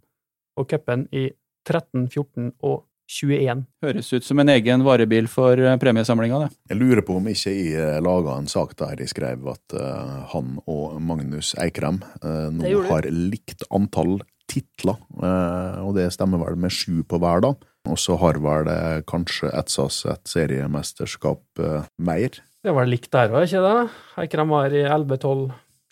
[0.58, 1.28] og cupen i
[1.68, 3.64] 13, 14 og 21.
[3.84, 6.50] Høres ut som en egen varebil for eh, premiesamlinga, det.
[6.72, 10.58] Jeg lurer på om ikke jeg laga en sak der jeg skrev at uh, han
[10.68, 16.72] og Magnus Eikrem uh, nå har likt antall titler, uh, og det stemmer vel med
[16.72, 17.56] sju på hver, da.
[17.88, 22.36] Og så har vel det kanskje Etsas et seriemesterskap eh, mer.
[22.64, 23.88] Det var likt der òg, ikke det?
[24.24, 25.44] Eikrem var i 11, 12,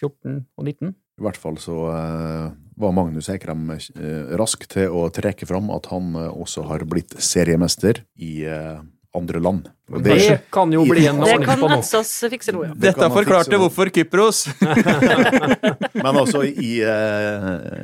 [0.02, 0.92] 14 og 19.
[0.92, 5.89] I hvert fall så eh, var Magnus Eikrem eh, rask til å trekke fram at
[5.93, 8.77] han eh, også har blitt seriemester i eh,
[9.17, 9.71] andre land.
[9.89, 11.79] Og Det, det, kan jo bli en ordning på nå.
[12.67, 12.75] ja.
[12.85, 14.43] Dette forklarte hvorfor Kypros.
[16.05, 16.83] Men altså, i,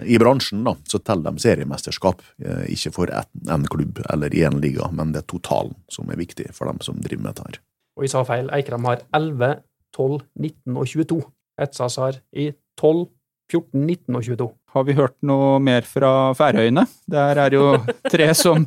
[0.05, 2.21] i bransjen da, så teller de seriemesterskap,
[2.69, 6.69] ikke for én klubb eller én liga, men det er totalen som er viktig for
[6.69, 7.61] dem som driver med dette her.
[7.97, 8.53] Og jeg sa feil.
[8.53, 9.63] Eikrem har 11,
[9.97, 11.23] 12, 19 og 22.
[11.65, 12.51] Etsas har i
[12.81, 13.07] 12,
[13.53, 14.51] 14, 19 og 22.
[14.73, 16.87] Har vi hørt noe mer fra Færøyene?
[17.11, 17.75] Der er jo
[18.09, 18.65] tre som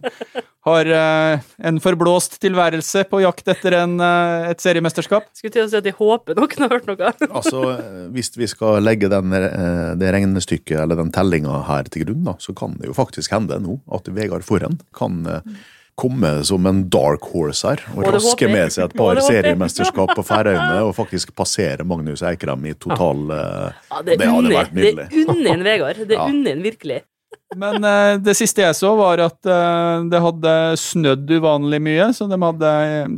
[0.65, 5.27] har eh, en forblåst tilværelse på jakt etter en, eh, et seriemesterskap.
[5.33, 7.11] Skulle til å si at de håper noen har hørt noe.
[7.35, 7.61] Altså,
[8.13, 12.35] Hvis vi skal legge den, eh, det regnestykket eller den tellinga her til grunn, da,
[12.41, 15.21] så kan det jo faktisk hende nå at Vegard Forhen kan
[15.95, 20.81] komme som en dark horse her og raske med seg et par seriemesterskap på Færøyene
[20.89, 25.09] og faktisk passere Magnus Eikrem i total eh, Ja, det Det hadde vært nydelig.
[25.13, 26.01] det unner en Vegard.
[26.07, 26.25] Det Ja.
[26.27, 27.01] unner en virkelig.
[27.55, 32.07] Men eh, det siste jeg så, var at eh, det hadde snødd uvanlig mye.
[32.15, 32.71] Så de hadde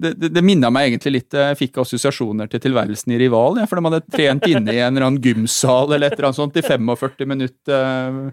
[0.04, 3.58] Det, det, det minna meg egentlig litt Jeg fikk assosiasjoner til tilværelsen i Rival.
[3.62, 6.42] Ja, for de hadde trent inne i en eller annen gymsal eller et eller annet
[6.44, 8.26] sånt i 45 minutter eh,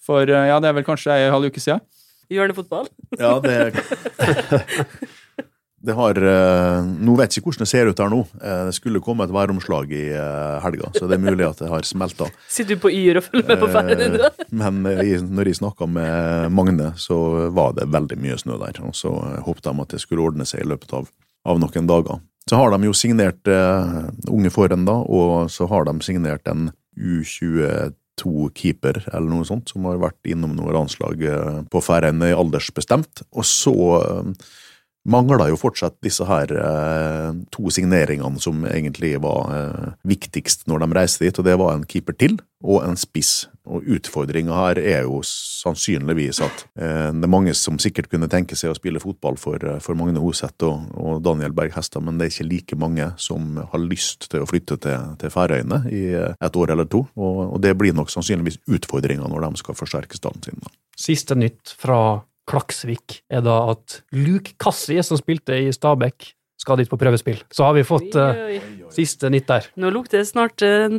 [0.00, 1.84] for eh, Ja, det er vel kanskje ei halv uke siden.
[2.30, 2.88] Hjørnefotball.
[3.18, 3.56] Ja, det
[5.80, 8.20] Det har eh, Nå vet jeg ikke hvordan det ser ut her nå.
[8.36, 11.70] Eh, Det skulle komme et væromslag i eh, helga, så det er mulig at det
[11.72, 12.28] har smelta.
[12.52, 14.26] Sitter du på Yr og følger med på ferden din?
[14.60, 17.16] Men når jeg snakka med Magne, så
[17.56, 18.82] var det veldig mye snø der.
[18.84, 19.14] Og så
[19.46, 21.08] håpet de at det skulle ordne seg i løpet av,
[21.48, 22.20] av noen dager.
[22.48, 23.48] Så har de jo signert
[24.28, 24.50] unge
[24.84, 26.68] da, og så har de signert en
[28.20, 33.24] U22-keeper eller noe sånt, som har vært innom noen landslag eh, på Færøyene aldersbestemt.
[33.32, 33.76] Og så
[35.08, 40.98] mangler jo fortsatt disse her eh, to signeringene som egentlig var eh, viktigst når de
[40.98, 43.48] reiste dit, og det var en keeper til og en spiss.
[43.70, 48.58] Og utfordringa her er jo sannsynligvis at eh, det er mange som sikkert kunne tenke
[48.58, 52.20] seg å spille fotball for, eh, for Magne Hoseth og, og Daniel Berg Hestad, men
[52.20, 56.04] det er ikke like mange som har lyst til å flytte til, til Færøyene i
[56.18, 59.78] eh, et år eller to, og, og det blir nok sannsynligvis utfordringa når de skal
[59.78, 60.60] forsterke stallen sin.
[61.00, 66.90] Siste nytt fra Klaksvik er da at Luke Kassi, som spilte i Stabæk, skal dit
[66.90, 67.44] på prøvespill.
[67.52, 68.90] Så har vi fått Oi, oi.
[68.92, 69.70] siste nytt der.
[69.80, 70.98] Nå lukter det snart uh,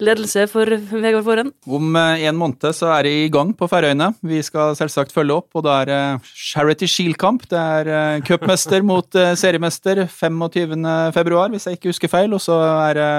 [0.00, 1.50] ledelse for Vegard Forhen.
[1.66, 4.12] Om uh, en måned så er det i gang på Færøyene.
[4.24, 7.44] Vi skal selvsagt følge opp, og da er det Charity Shield-kamp.
[7.50, 10.78] Det er uh, cupmester mot seriemester 25.
[11.16, 12.38] februar, hvis jeg ikke husker feil.
[12.38, 12.56] Og så
[12.88, 13.10] er det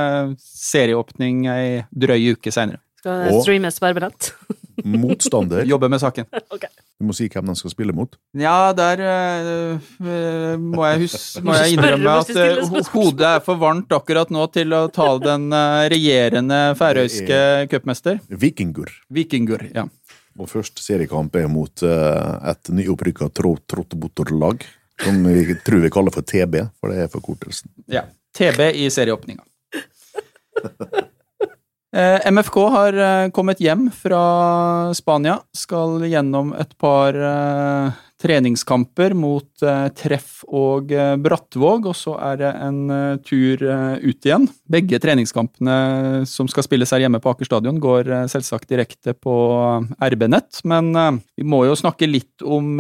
[0.42, 2.82] serieåpning ei drøy uke seinere.
[3.04, 4.34] Skal streames på RB-nett?
[4.84, 5.66] Motstander.
[5.66, 6.26] Jobber med saken.
[7.00, 8.18] Du må si hvem den skal spille mot.
[8.36, 13.96] Ja, der øh, må jeg, huske, må jeg innrømme at øh, hodet er for varmt
[13.96, 17.40] akkurat nå til å tale den øh, regjerende færøyske
[17.72, 18.20] cupmester.
[18.28, 18.92] Vikingur.
[19.16, 19.86] Vikingur, ja.
[20.36, 24.68] Og først seriekamp er mot et nyopprykka Trottebotterlag,
[25.00, 27.72] som vi tror vi kaller for TB, for det er forkortelsen.
[27.88, 28.10] ja.
[28.36, 29.42] TB i serieåpninga.
[31.96, 35.40] Eh, MFK har eh, kommet hjem fra Spania.
[35.58, 42.40] Skal gjennom et par eh, treningskamper mot eh, Treff og eh, Brattvåg, og så er
[42.42, 44.48] det en eh, tur ut igjen.
[44.70, 49.34] Begge treningskampene som skal spilles her hjemme på Aker stadion, går selvsagt direkte på
[50.04, 50.92] RB-nett, men
[51.38, 52.80] vi må jo snakke litt om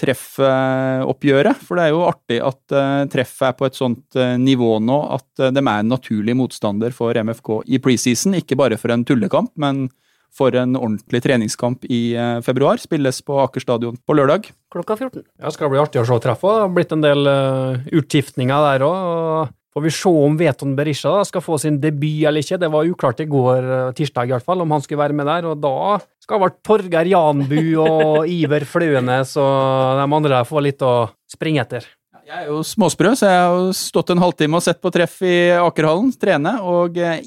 [0.00, 1.60] treffoppgjøret.
[1.64, 2.76] For det er jo artig at
[3.12, 7.60] Treff er på et sånt nivå nå at de er en naturlig motstander for MFK
[7.66, 9.86] i preseason, ikke bare for en tullekamp, men
[10.34, 12.80] for en ordentlig treningskamp i eh, februar.
[12.82, 14.50] Spilles på Aker stadion på lørdag.
[14.74, 15.22] Klokka 14.
[15.38, 16.56] Ja, skal bli artig å se treff òg.
[16.56, 19.52] Det har blitt en del uh, utskiftninger der òg.
[19.74, 22.60] Får vi se om Veton Berisha da, skal få sin debut eller ikke.
[22.62, 25.26] Det var uklart i går, eh, tirsdag i hvert fall, om han skulle være med
[25.26, 25.48] der.
[25.50, 30.82] Og da skal vel Torgeir Janbu og Iver Fløenes og de andre der få litt
[30.86, 30.94] å
[31.26, 31.88] springe etter.
[32.24, 35.18] Jeg er jo småsprø, så jeg har jo stått en halvtime og sett på treff
[35.26, 37.18] i Akerhallen, trene, og eh,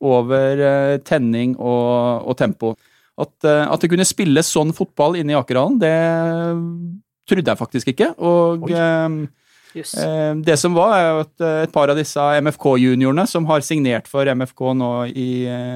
[0.00, 2.74] over eh, tenning og, og tempo.
[3.20, 5.94] At, eh, at det kunne spilles sånn fotball inne i Akerhallen, det
[7.30, 8.10] trodde jeg faktisk ikke.
[8.20, 8.74] Og Oi.
[8.74, 14.06] eh, Det som var, er jo at et par av disse MFK-juniorene som har signert
[14.10, 15.28] for MFK nå i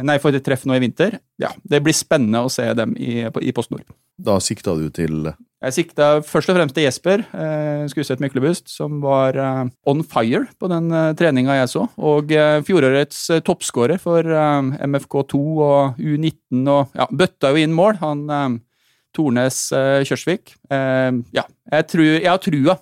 [0.07, 3.25] Nei, for et treff nå i vinter, ja, det blir spennende å se dem i,
[3.35, 3.87] på- i Post Nord.
[4.19, 9.01] Da sikta du til Jeg sikta først og fremst til Jesper eh, Skuseth Myklebust, som
[9.03, 11.83] var eh, on fire på den eh, treninga jeg så.
[11.99, 17.75] Og eh, fjorårets eh, toppskårer for eh, MFK2 og U19 og ja, bøtta jo inn
[17.75, 18.47] mål, han eh,
[19.19, 20.55] Tornes eh, Kjørsvik.
[20.71, 22.79] Eh, ja, jeg, tror, jeg har trua.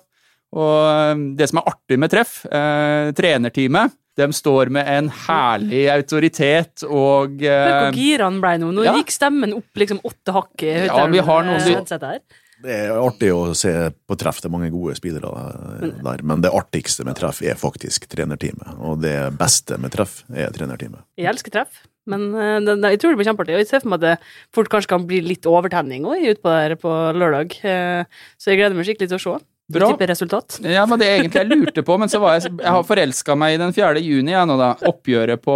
[0.57, 6.85] Og det som er artig med treff, eh, trenerteamet, de står med en herlig autoritet
[6.85, 8.71] og Hør hvor gira han ble nå.
[8.73, 8.95] Nå ja.
[8.97, 12.21] gikk stemmen opp liksom åtte hakk Ja, vi har noen-.
[12.63, 13.71] Det er artig å se
[14.09, 14.39] på treff.
[14.41, 15.29] Det er mange gode spillere
[16.01, 18.79] der, men det artigste med treff er faktisk trenerteamet.
[18.81, 21.03] Og det beste med treff er trenerteamet.
[21.21, 23.57] Jeg elsker treff, men eh, jeg tror det blir kjempeartig.
[23.59, 26.55] Og jeg ser for meg at det fort kanskje kan bli litt overtenning òg utpå
[26.55, 27.53] der på lørdag.
[27.61, 29.37] Eh, Så jeg gleder meg skikkelig til å se.
[29.67, 29.89] Bra.
[29.91, 30.61] Type resultat.
[30.63, 33.57] Ja, men det egentlig jeg lurte på, men så var jeg Jeg har forelska meg
[33.57, 33.99] i den 4.
[33.99, 34.69] juni, jeg nå, da.
[34.87, 35.55] Oppgjøret på,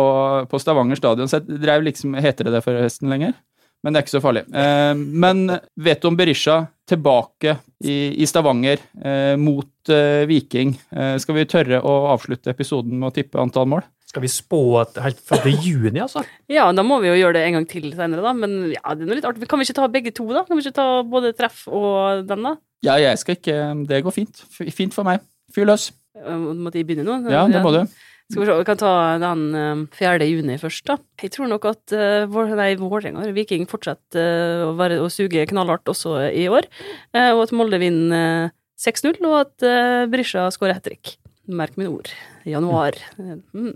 [0.51, 1.29] på Stavanger stadion.
[1.31, 3.37] Så jeg drev liksom Heter det det forresten lenger?
[3.81, 4.43] Men det er ikke så farlig.
[4.53, 5.47] Eh, men
[5.81, 6.59] vet du om Berisha
[6.91, 10.75] tilbake i, i Stavanger eh, mot eh, Viking?
[10.93, 13.85] Eh, skal vi tørre å avslutte episoden med å tippe antall mål?
[14.11, 14.59] Skal vi spå
[14.99, 16.21] helt fram til juni, altså?
[16.51, 18.33] Ja, da må vi jo gjøre det en gang til senere, da.
[18.35, 19.47] Men ja, det er noe litt artig.
[19.49, 20.43] Kan vi ikke ta begge to, da?
[20.47, 22.57] Kan vi ikke ta både treff og den, da?
[22.83, 24.43] Ja, jeg skal ikke Det går fint.
[24.73, 25.23] Fint for meg.
[25.55, 25.91] Fyr løs.
[26.21, 27.31] Måtte jeg begynne nå?
[27.31, 27.85] Ja, det må du.
[28.31, 30.27] Skal vi se, vi kan ta den eh, 4.
[30.29, 30.95] juni først, da.
[31.21, 35.43] Jeg tror nok at uh, vår, nei, Vålerenga, Viking, fortsetter eh, å, være, å suge
[35.51, 36.69] knallhardt også i år,
[37.11, 41.17] eh, og at Molde vinner eh, 6-0, og at uh, Brisja skårer hat trick.
[41.51, 42.07] Merk mine ord.
[42.47, 42.95] Januar.
[43.19, 43.73] Mm.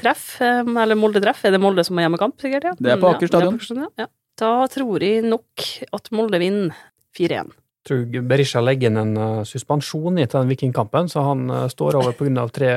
[0.00, 1.44] Treff, eh, eller Molde-treff.
[1.46, 2.64] Er det Molde som har hjemmekamp, sikkert?
[2.70, 2.74] Ja.
[2.78, 3.58] Det er på Mm, Aker det er stadion.
[3.60, 4.08] på Aker ja.
[4.38, 5.68] Da tror jeg nok
[5.98, 6.74] at Molde vinner
[7.18, 7.52] 4-1.
[7.88, 11.98] Tror Berisha legger inn en uh, suspensjon i til den vikingkampen, så han uh, står
[12.00, 12.72] over av tre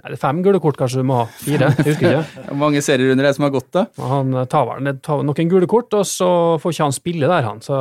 [0.00, 1.26] Nei, det fem gule kort kanskje du må ha.
[1.42, 2.54] Fire, jeg husker ikke.
[2.62, 3.82] Mange serierunder er det som har gått, da?
[4.00, 6.30] Han eh, tar vel tar noen gule kort, og så
[6.62, 7.60] får ikke han spille der, han.
[7.60, 7.76] Så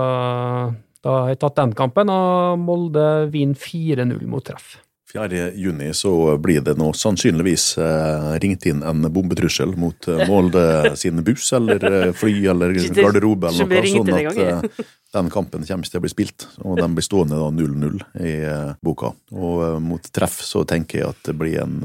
[1.06, 4.76] da har jeg tatt den kampen, og Molde vinner 4-0 mot treff.
[5.14, 5.52] 4.
[5.58, 11.24] juni så blir det nå sannsynligvis eh, ringt inn en bombetrussel mot eh, Molde sin
[11.26, 14.86] buss eller eh, fly eller garderobe eller noe, sånn at eh,
[15.18, 16.46] den kampen kommer til å bli spilt.
[16.62, 19.16] Og den blir stående da 0-0 i eh, boka.
[19.34, 21.82] Og eh, mot treff så tenker jeg at det blir en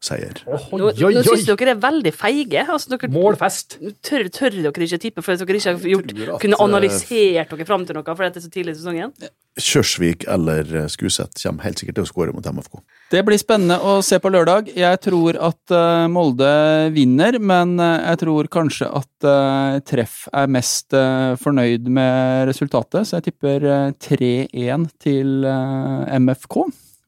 [0.00, 0.40] eh, 6-2-seier.
[0.72, 2.64] Nå, nå syns dere er veldig feige.
[2.66, 3.78] Altså, dere Målfest!
[4.02, 7.68] tør, tør dere ikke tippe fordi dere ikke har gjort, at, kunne eh, analysert dere
[7.68, 9.14] fram til noe fordi det er så tidlig i sesongen?
[9.60, 12.80] Kjørsvik eller eh, Skuset kommer helt sikkert til å skåre mot MFK.
[13.10, 14.72] Det blir spennende å se på lørdag.
[14.78, 16.52] Jeg tror at eh, Molde
[16.94, 19.08] vinner, men jeg tror kanskje at
[19.84, 20.94] Treff er mest
[21.42, 26.62] fornøyd med resultatet, så jeg tipper eh, 3-1 til MFK.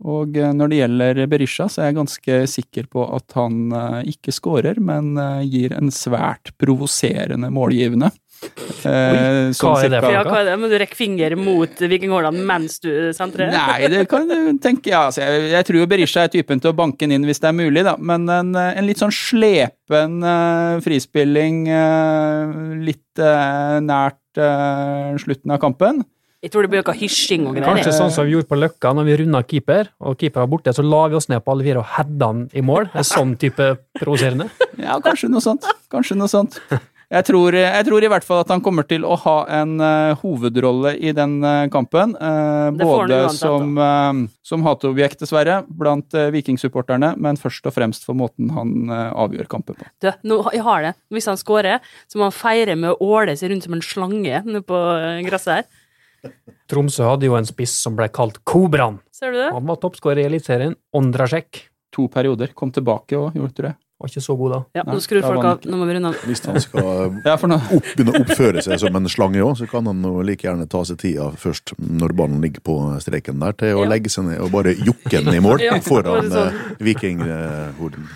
[0.08, 4.00] Og eh, når det gjelder Berisha, så er jeg ganske sikker på at han eh,
[4.14, 8.10] ikke skårer, men eh, gir en svært provoserende målgivende.
[8.42, 10.54] Eh, sånn hva er det for Ja, er det?
[10.58, 13.52] Men du rekker finger mot vikinghålene mens du sentrer?
[13.54, 16.72] Nei, det kan du tenke ja, altså, jeg, jeg tror jo Berisha er typen til
[16.72, 17.94] å banke den inn hvis det er mulig, da.
[18.02, 24.18] Men en, en litt sånn slepen uh, frispilling uh, litt uh, nært
[25.22, 26.00] slutten av kampen.
[26.42, 27.68] Jeg tror det blir noe hysjing og greier.
[27.68, 30.72] Kanskje sånn som vi gjorde på Løkka når vi runda keeper, og keeper var borte,
[30.74, 32.88] så la vi oss ned på alle fire og heada han i mål.
[32.98, 34.50] Er sånn type provoserende.
[34.83, 35.66] Ja, kanskje noe sånt.
[35.92, 36.57] Kanskje noe sånt.
[37.12, 40.16] Jeg tror, jeg tror i hvert fall at han kommer til å ha en uh,
[40.22, 42.14] hovedrolle i den uh, kampen.
[42.16, 42.31] eh,
[42.70, 48.09] han både uansett, som, uh, som hateobjekt, dessverre, blant uh, vikingsupporterne, men først og fremst
[48.09, 49.90] for måten han avgjør kampen på.
[50.00, 50.94] Du, nå, jeg har det.
[51.12, 54.42] Hvis han scorer, så må han feire med å åle seg rundt som en slange
[54.48, 54.83] nede på
[55.28, 55.70] gresset her.
[56.70, 59.00] Tromsø hadde jo en spiss som ble kalt Kobraen.
[59.12, 59.50] Ser du det?
[59.52, 60.76] Han var toppskårer i Eliteserien.
[60.96, 61.64] Ondrasjek.
[61.92, 62.54] To perioder.
[62.56, 63.74] Kom tilbake og gjorde det.
[64.02, 64.58] Var ikke så god da.
[64.74, 65.66] Ja, Nei, nå skrur folk av.
[65.70, 66.22] Nå må vi runde av.
[66.26, 66.88] Hvis han skal
[67.28, 70.24] Ja, for opp, begynne å oppføre seg som en slange òg, så kan han jo
[70.26, 73.90] like gjerne ta seg tida først når ballen ligger på streken der, til å Ja.
[73.92, 76.50] legge seg ned og bare jukke den i mål Ja, foran sånn.
[76.50, 78.08] eh, vikinghorden.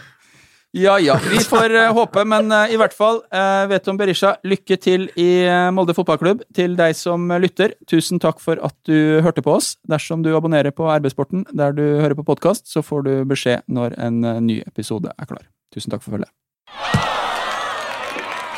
[0.77, 3.97] Ja ja, vi får eh, håpe, men eh, i hvert fall, uh, vet du om
[3.97, 6.43] Berisha, lykke til i eh, Molde fotballklubb.
[6.53, 9.71] Til deg som eh, lytter, tusen takk for at du hørte på oss.
[9.89, 13.97] Dersom du abonnerer på RB-sporten der du hører på podkast, så får du beskjed når
[14.05, 15.47] en eh, ny episode er klar.
[15.73, 16.29] Tusen takk for følget.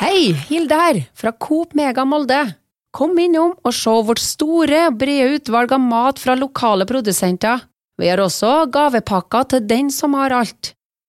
[0.01, 2.41] Hei, Hilde her, fra Coop Mega Molde.
[2.99, 7.63] Kom innom og se vårt store, brede utvalg av mat fra lokale produsenter.
[7.95, 10.73] Vi har også gavepakker til den som har alt.